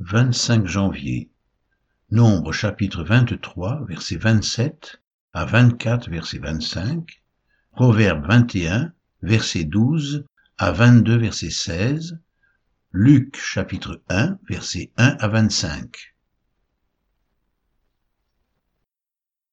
[0.00, 1.30] 25 janvier.
[2.10, 5.02] Nombre chapitre 23, verset 27
[5.34, 7.22] à 24, verset 25.
[7.72, 10.24] Proverbe 21, verset 12
[10.56, 12.18] à 22, verset 16.
[12.92, 16.14] Luc chapitre 1, verset 1 à 25.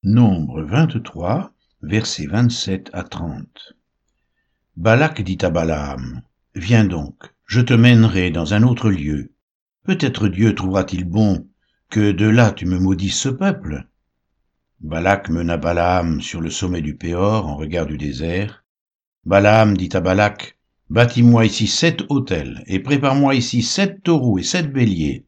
[0.03, 3.73] Nombre 23, verset 27 à 30.
[4.77, 6.21] Balak dit à Balaam,
[6.55, 9.33] Viens donc, je te mènerai dans un autre lieu.
[9.87, 11.47] Peut-être Dieu trouvera-t-il bon
[11.89, 13.87] que de là tu me maudisses ce peuple.
[14.81, 18.65] Balak mena Balaam sur le sommet du Péor en regard du désert.
[19.23, 24.73] Balaam dit à Balak, Bâtis-moi ici sept autels, et prépare-moi ici sept taureaux et sept
[24.73, 25.25] béliers.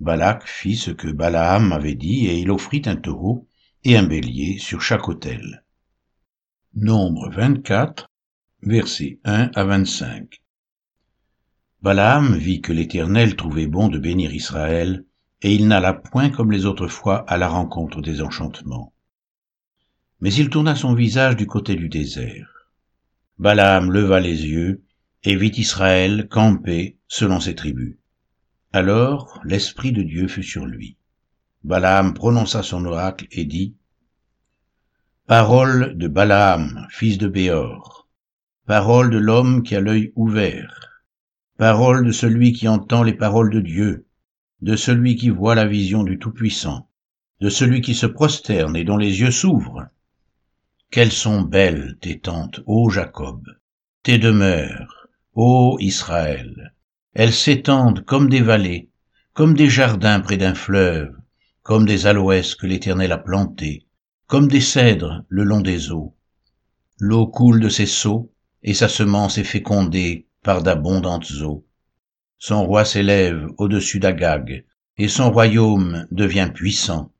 [0.00, 3.46] Balak fit ce que Balaam avait dit, et il offrit un taureau
[3.84, 5.64] et un bélier sur chaque autel.
[6.74, 8.10] Nombre 24,
[8.62, 10.42] versets 1 à 25.
[11.82, 15.06] Balaam vit que l'Éternel trouvait bon de bénir Israël,
[15.40, 18.92] et il n'alla point comme les autres fois à la rencontre des enchantements.
[20.20, 22.68] Mais il tourna son visage du côté du désert.
[23.38, 24.82] Balaam leva les yeux
[25.24, 27.96] et vit Israël camper selon ses tribus.
[28.74, 30.98] Alors l'Esprit de Dieu fut sur lui.
[31.64, 33.74] Balaam prononça son oracle et dit,
[35.26, 38.06] Parole de Balaam, fils de Béor,
[38.66, 40.89] parole de l'homme qui a l'œil ouvert,
[41.60, 44.06] Parole de celui qui entend les paroles de Dieu,
[44.62, 46.88] de celui qui voit la vision du Tout-Puissant,
[47.42, 49.86] de celui qui se prosterne et dont les yeux s'ouvrent.
[50.90, 53.44] Quelles sont belles tes tentes, ô Jacob,
[54.02, 56.72] tes demeures, ô Israël.
[57.12, 58.88] Elles s'étendent comme des vallées,
[59.34, 61.14] comme des jardins près d'un fleuve,
[61.62, 63.86] comme des aloès que l'Éternel a plantés,
[64.28, 66.14] comme des cèdres le long des eaux.
[66.98, 68.32] L'eau coule de ses seaux,
[68.62, 71.66] et sa semence est fécondée par d'abondantes eaux.
[72.38, 74.64] Son roi s'élève au-dessus d'Agag,
[74.96, 77.12] et son royaume devient puissant.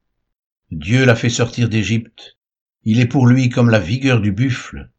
[0.70, 2.38] Dieu l'a fait sortir d'Égypte.
[2.84, 4.90] Il est pour lui comme la vigueur du buffle.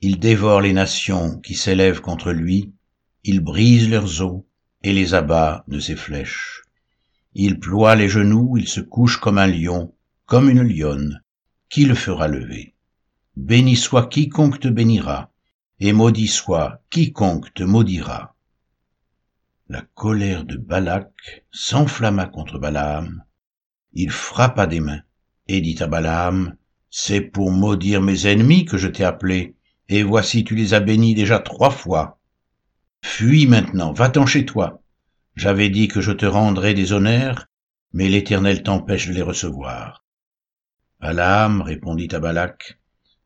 [0.00, 2.72] Il dévore les nations qui s'élèvent contre lui,
[3.24, 4.42] il brise leurs os
[4.82, 6.62] et les abat de ses flèches.
[7.34, 9.94] Il ploie les genoux, il se couche comme un lion,
[10.26, 11.22] comme une lionne.
[11.68, 12.74] Qui le fera lever?
[13.36, 15.32] Béni soit quiconque te bénira,
[15.80, 18.34] et maudit soit quiconque te maudira.
[19.68, 23.24] La colère de Balak s'enflamma contre Balaam.
[23.92, 25.02] Il frappa des mains
[25.48, 26.56] et dit à Balaam,
[26.90, 29.56] C'est pour maudire mes ennemis que je t'ai appelé,
[29.88, 32.20] et voici tu les as bénis déjà trois fois.
[33.02, 34.82] Fuis maintenant, va-t'en chez toi.
[35.36, 37.46] J'avais dit que je te rendrais des honneurs,
[37.92, 40.04] mais l'Éternel t'empêche de les recevoir.
[41.00, 42.78] Balaam répondit à Balak,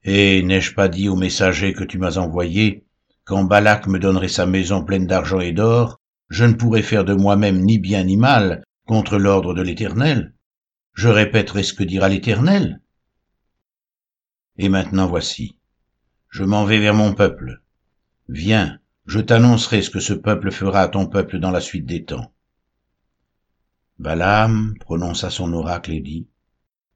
[0.05, 2.85] et n'ai-je pas dit au messager que tu m'as envoyé,
[3.25, 6.01] quand Balak me donnerait sa maison pleine d'argent et d'or,
[6.31, 10.35] je ne pourrais faire de moi-même ni bien ni mal contre l'ordre de l'Éternel?
[10.95, 12.81] Je répéterai ce que dira l'Éternel.
[14.57, 15.59] Et maintenant voici,
[16.31, 17.63] je m'en vais vers mon peuple.
[18.29, 22.05] Viens, je t'annoncerai ce que ce peuple fera à ton peuple dans la suite des
[22.05, 22.33] temps.
[23.99, 26.29] Balaam prononça son oracle et dit,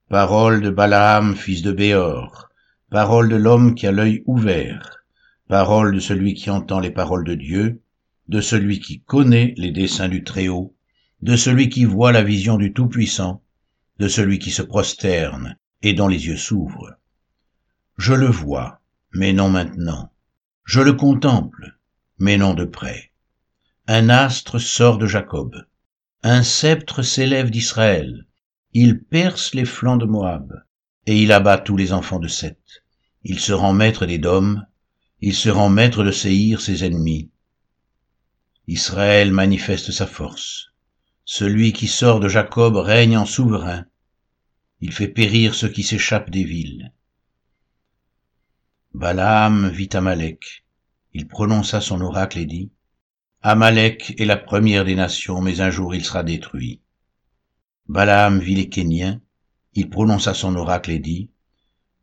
[0.09, 2.52] Parole de Balaam, fils de Béor,
[2.93, 5.07] parole de l'homme qui a l'œil ouvert,
[5.49, 7.81] parole de celui qui entend les paroles de Dieu,
[8.29, 10.77] de celui qui connaît les desseins du Très-Haut,
[11.23, 13.43] de celui qui voit la vision du Tout-Puissant,
[13.99, 16.93] de celui qui se prosterne et dont les yeux s'ouvrent.
[17.97, 18.83] Je le vois,
[19.15, 20.13] mais non maintenant.
[20.65, 21.79] Je le contemple,
[22.19, 23.11] mais non de près.
[23.87, 25.65] Un astre sort de Jacob.
[26.23, 28.27] Un sceptre s'élève d'Israël.
[28.75, 30.63] Il perce les flancs de Moab,
[31.07, 32.82] et il abat tous les enfants de Seth.
[33.25, 34.67] Il se rend maître des dômes,
[35.21, 37.31] il se rend maître de Séhir, ses ennemis.
[38.67, 40.73] Israël manifeste sa force.
[41.25, 43.87] Celui qui sort de Jacob règne en souverain.
[44.81, 46.93] Il fait périr ceux qui s'échappent des villes.
[48.95, 50.65] Balaam vit Amalek.
[51.15, 52.71] Il prononça son oracle et dit,
[53.43, 56.81] Amalek est la première des nations, mais un jour il sera détruit.
[57.89, 59.21] Balaam vit les Kéniens.
[59.75, 61.31] Il prononça son oracle et dit,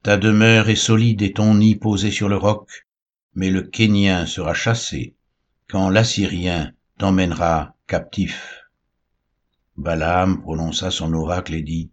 [0.02, 2.88] ta demeure est solide et ton nid posé sur le roc,
[3.36, 5.16] mais le Kénien sera chassé
[5.68, 8.64] quand l'Assyrien t'emmènera captif.
[9.78, 11.92] Balaam prononça son oracle et dit,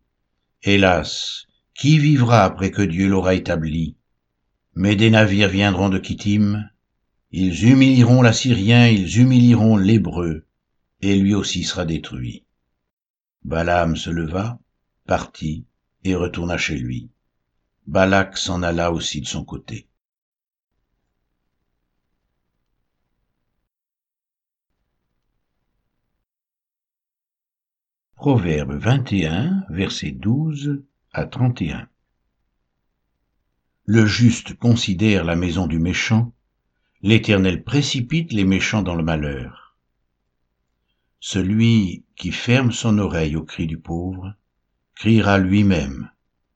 [0.62, 3.96] Hélas, qui vivra après que Dieu l'aura établi?
[4.74, 6.68] Mais des navires viendront de Kittim,
[7.32, 10.46] ils humilieront l'Assyrien, ils humilieront l'Hébreu,
[11.00, 12.44] et lui aussi sera détruit.
[13.44, 14.58] Balaam se leva,
[15.06, 15.64] partit,
[16.04, 17.10] et retourna chez lui.
[17.86, 19.86] Balak s'en alla aussi de son côté.
[28.16, 31.88] Proverbe 21, versets 12 à 31.
[33.84, 36.32] Le juste considère la maison du méchant,
[37.02, 39.76] l'Éternel précipite les méchants dans le malheur.
[41.20, 44.34] Celui qui ferme son oreille au cri du pauvre,
[44.96, 46.10] criera lui-même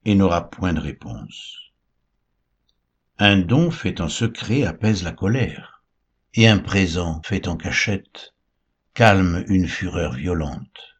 [0.05, 1.57] et n'aura point de réponse.
[3.17, 5.83] Un don fait en secret apaise la colère,
[6.33, 8.33] et un présent fait en cachette
[8.93, 10.97] calme une fureur violente.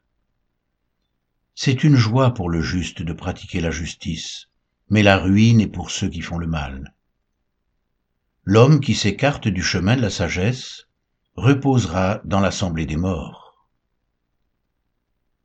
[1.56, 4.48] C'est une joie pour le juste de pratiquer la justice,
[4.89, 6.95] mais la ruine est pour ceux qui font le mal.
[8.44, 10.88] L'homme qui s'écarte du chemin de la sagesse
[11.36, 13.68] reposera dans l'assemblée des morts.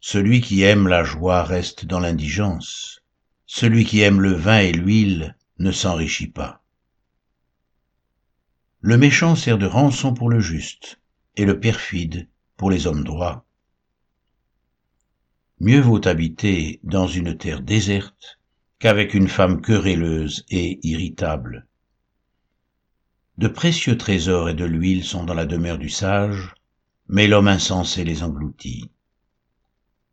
[0.00, 3.02] Celui qui aime la joie reste dans l'indigence.
[3.46, 6.62] Celui qui aime le vin et l'huile ne s'enrichit pas.
[8.80, 11.00] Le méchant sert de rançon pour le juste,
[11.36, 13.46] et le perfide pour les hommes droits.
[15.60, 18.38] Mieux vaut habiter dans une terre déserte
[18.78, 21.66] qu'avec une femme querelleuse et irritable.
[23.38, 26.54] De précieux trésors et de l'huile sont dans la demeure du sage,
[27.08, 28.90] mais l'homme insensé les engloutit.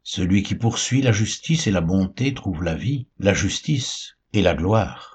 [0.03, 4.53] Celui qui poursuit la justice et la bonté trouve la vie, la justice et la
[4.53, 5.13] gloire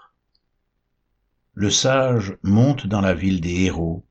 [1.58, 4.06] le sage monte dans la ville des héros,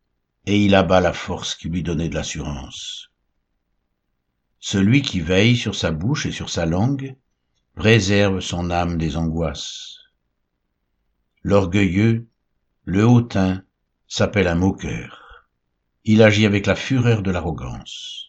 [0.45, 3.09] et il abat la force qui lui donnait de l'assurance.
[4.59, 7.15] Celui qui veille sur sa bouche et sur sa langue
[7.73, 9.95] préserve son âme des angoisses.
[11.41, 12.27] L'orgueilleux,
[12.83, 13.63] le hautain,
[14.09, 15.47] s'appelle un moqueur.
[16.03, 18.26] Il agit avec la fureur de l'arrogance.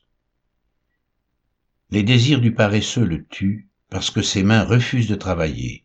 [1.90, 5.84] Les désirs du paresseux le tuent parce que ses mains refusent de travailler.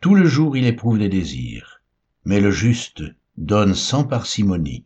[0.00, 1.80] Tout le jour il éprouve des désirs
[2.24, 3.02] mais le juste
[3.36, 4.84] donne sans parcimonie.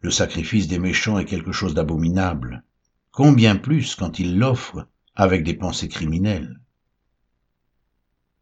[0.00, 2.64] Le sacrifice des méchants est quelque chose d'abominable,
[3.10, 4.86] combien plus quand il l'offre
[5.16, 6.60] avec des pensées criminelles.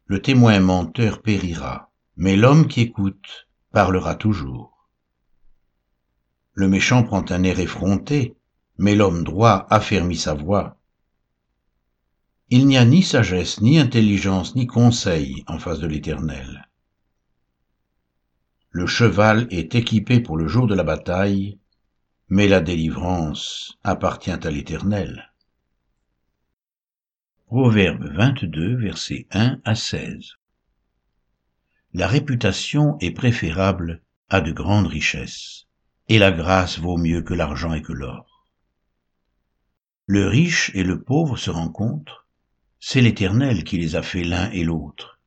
[0.04, 4.88] Le témoin menteur périra, mais l'homme qui écoute parlera toujours.
[6.52, 8.36] Le méchant prend un air effronté,
[8.78, 10.78] mais l'homme droit affermit sa voix.
[12.48, 16.68] Il n'y a ni sagesse, ni intelligence, ni conseil en face de l'Éternel.
[18.70, 21.58] Le cheval est équipé pour le jour de la bataille,
[22.28, 25.32] mais la délivrance appartient à l'Éternel.
[27.46, 30.34] Proverbe 22, versets 1 à 16.
[31.94, 35.66] La réputation est préférable à de grandes richesses,
[36.08, 38.35] et la grâce vaut mieux que l'argent et que l'or.
[40.08, 42.28] Le riche et le pauvre se rencontrent,
[42.78, 45.18] c'est l'Éternel qui les a fait l'un et l'autre.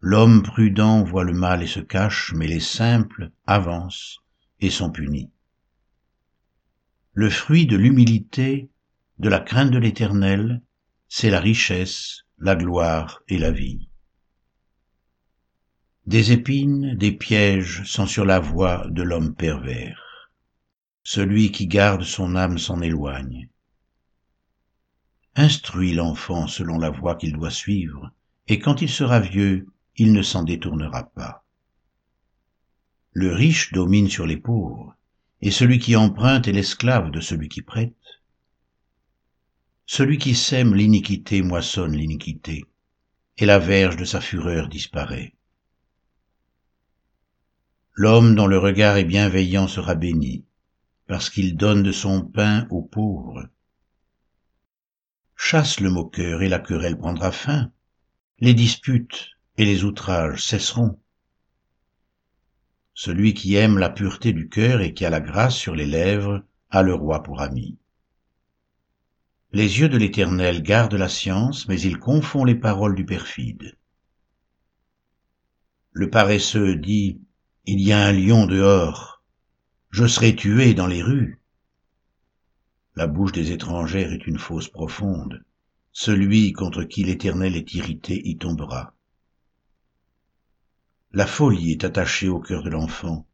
[0.00, 4.18] L'homme prudent voit le mal et se cache, mais les simples avancent
[4.58, 5.30] et sont punis.
[7.12, 8.70] Le fruit de l'humilité,
[9.20, 10.62] de la crainte de l'Éternel,
[11.08, 13.88] c'est la richesse, la gloire et la vie.
[16.06, 20.32] Des épines, des pièges sont sur la voie de l'homme pervers.
[21.04, 23.48] Celui qui garde son âme s'en éloigne.
[25.40, 28.12] Instruis l'enfant selon la voie qu'il doit suivre,
[28.46, 31.46] et quand il sera vieux, il ne s'en détournera pas.
[33.12, 34.94] Le riche domine sur les pauvres,
[35.40, 38.20] et celui qui emprunte est l'esclave de celui qui prête.
[39.86, 42.66] Celui qui sème l'iniquité moissonne l'iniquité,
[43.38, 45.32] et la verge de sa fureur disparaît.
[47.94, 50.44] L'homme dont le regard est bienveillant sera béni,
[51.06, 53.48] parce qu'il donne de son pain aux pauvres.
[55.42, 57.72] Chasse le moqueur et la querelle prendra fin.
[58.40, 61.00] Les disputes et les outrages cesseront.
[62.92, 66.44] Celui qui aime la pureté du cœur et qui a la grâce sur les lèvres
[66.68, 67.78] a le roi pour ami.
[69.52, 73.78] Les yeux de l'Éternel gardent la science, mais il confond les paroles du perfide.
[75.90, 77.18] Le paresseux dit,
[77.64, 79.24] Il y a un lion dehors,
[79.88, 81.39] je serai tué dans les rues.
[83.00, 85.42] La bouche des étrangères est une fosse profonde,
[85.90, 88.94] celui contre qui l'Éternel est irrité y tombera.
[91.12, 93.26] La folie est attachée au cœur de l'enfant.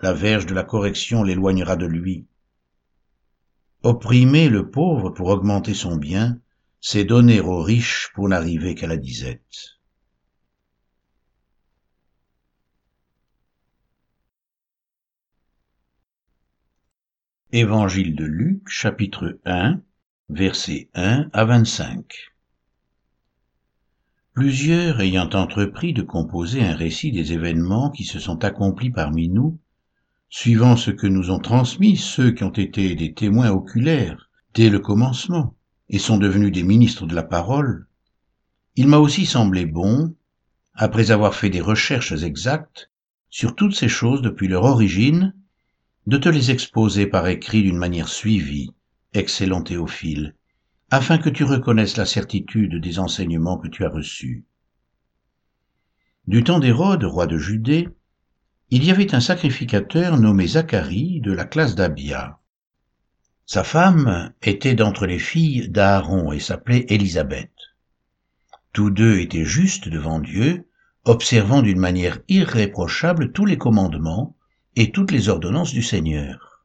[0.00, 2.26] La verge de la correction l'éloignera de lui.
[3.84, 6.40] Opprimer le pauvre pour augmenter son bien,
[6.80, 9.78] c'est donner aux riches pour n'arriver qu'à la disette.
[17.54, 19.82] Évangile de Luc, chapitre 1,
[20.30, 22.02] versets 1 à 25.
[24.32, 29.60] Plusieurs ayant entrepris de composer un récit des événements qui se sont accomplis parmi nous,
[30.30, 34.78] suivant ce que nous ont transmis ceux qui ont été des témoins oculaires dès le
[34.78, 35.54] commencement,
[35.90, 37.86] et sont devenus des ministres de la parole,
[38.76, 40.16] il m'a aussi semblé bon,
[40.72, 42.90] après avoir fait des recherches exactes
[43.28, 45.34] sur toutes ces choses depuis leur origine,
[46.06, 48.72] de te les exposer par écrit d'une manière suivie,
[49.14, 50.34] excellent Théophile,
[50.90, 54.44] afin que tu reconnaisses la certitude des enseignements que tu as reçus.
[56.26, 57.88] Du temps d'Hérode, roi de Judée,
[58.70, 62.40] il y avait un sacrificateur nommé Zacharie de la classe d'Abia.
[63.46, 67.52] Sa femme était d'entre les filles d'Aaron et s'appelait Élisabeth.
[68.72, 70.66] Tous deux étaient justes devant Dieu,
[71.04, 74.36] observant d'une manière irréprochable tous les commandements
[74.76, 76.64] et toutes les ordonnances du Seigneur.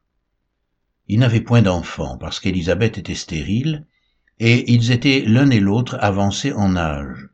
[1.08, 3.86] Ils n'avaient point d'enfants parce qu'Élisabeth était stérile,
[4.40, 7.30] et ils étaient l'un et l'autre avancés en âge.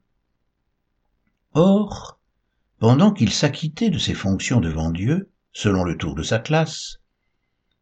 [1.53, 2.19] Or,
[2.79, 6.99] pendant qu'il s'acquittait de ses fonctions devant Dieu, selon le tour de sa classe,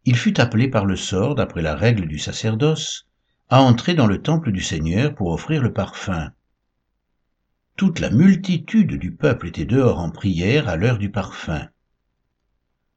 [0.06, 3.08] il fut appelé par le sort, d'après la règle du sacerdoce,
[3.50, 6.32] à entrer dans le temple du Seigneur pour offrir le parfum.
[7.76, 11.68] Toute la multitude du peuple était dehors en prière à l'heure du parfum.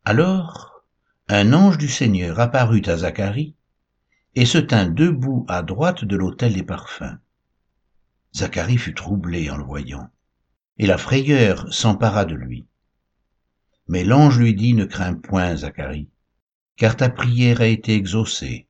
[0.05, 0.85] Alors,
[1.29, 3.55] un ange du Seigneur apparut à Zacharie
[4.35, 7.19] et se tint debout à droite de l'autel des parfums.
[8.35, 10.11] Zacharie fut troublé en le voyant
[10.79, 12.67] et la frayeur s'empara de lui.
[13.87, 16.09] Mais l'ange lui dit, ne crains point, Zacharie,
[16.77, 18.67] car ta prière a été exaucée.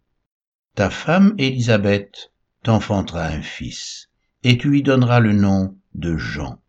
[0.75, 4.11] Ta femme Élisabeth t'enfantera un fils,
[4.43, 6.61] et tu lui donneras le nom de Jean.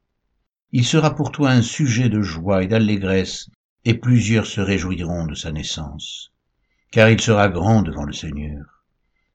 [0.71, 3.49] Il sera pour toi un sujet de joie et d'allégresse,
[3.85, 6.33] et plusieurs se réjouiront de sa naissance,
[6.91, 8.83] car il sera grand devant le Seigneur.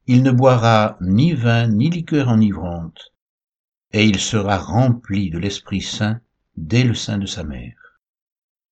[0.06, 3.12] Il ne boira ni vin ni liqueur enivrante,
[3.92, 6.20] et il sera rempli de l'Esprit Saint
[6.56, 8.00] dès le sein de sa mère.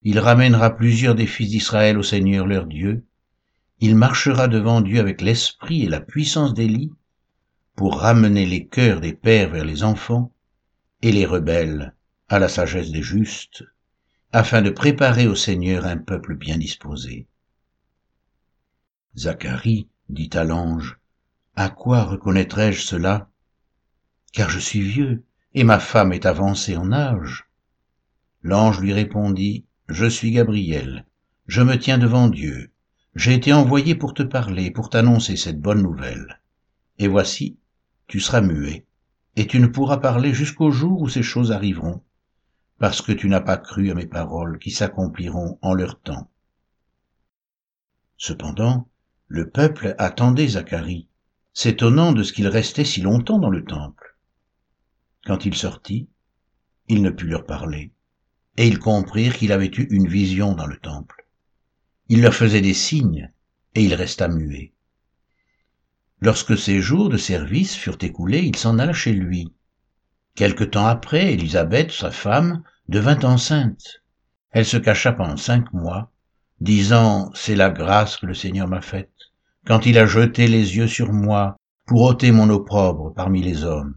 [0.03, 3.05] Il ramènera plusieurs des fils d'Israël au Seigneur leur Dieu.
[3.81, 6.93] Il marchera devant Dieu avec l'esprit et la puissance d'Élie
[7.77, 10.33] pour ramener les cœurs des pères vers les enfants
[11.03, 11.95] et les rebelles
[12.29, 13.65] à la sagesse des justes,
[14.33, 17.27] afin de préparer au Seigneur un peuple bien disposé.
[19.17, 20.99] Zacharie dit à l'ange,
[21.57, 23.31] À quoi reconnaîtrai-je cela?
[24.33, 27.49] Car je suis vieux, et ma femme est avancée en âge.
[28.43, 31.07] L'ange lui répondit, Je suis Gabriel,
[31.47, 32.71] je me tiens devant Dieu,
[33.15, 36.41] j'ai été envoyé pour te parler, pour t'annoncer cette bonne nouvelle.
[36.99, 37.59] Et voici,
[38.07, 38.85] tu seras muet,
[39.37, 42.03] et tu ne pourras parler jusqu'au jour où ces choses arriveront,
[42.79, 46.31] parce que tu n'as pas cru à mes paroles qui s'accompliront en leur temps.
[48.17, 48.89] Cependant,
[49.27, 51.09] le peuple attendait Zacharie,
[51.53, 54.17] s'étonnant de ce qu'il restait si longtemps dans le temple.
[55.25, 56.09] Quand il sortit,
[56.89, 57.93] il ne put leur parler,
[58.57, 61.27] et ils comprirent qu'il avait eu une vision dans le temple.
[62.09, 63.31] Il leur faisait des signes,
[63.75, 64.73] et il resta muet.
[66.21, 69.53] Lorsque ses jours de service furent écoulés, il s'en alla chez lui.
[70.39, 74.05] Quelque temps après, Élisabeth, sa femme, devint enceinte.
[74.53, 76.13] Elle se cacha pendant cinq mois,
[76.61, 79.11] disant, C'est la grâce que le Seigneur m'a faite,
[79.67, 83.97] quand il a jeté les yeux sur moi pour ôter mon opprobre parmi les hommes